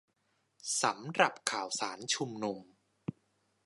[0.81, 2.57] สำหรับข่าวสารชุมนุม